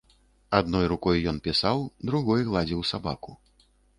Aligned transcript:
Адной 0.59 0.85
рукой 0.93 1.19
ён 1.33 1.37
пісаў, 1.49 1.85
другой 2.11 2.47
гладзіў 2.49 2.81
сабаку. 2.95 3.31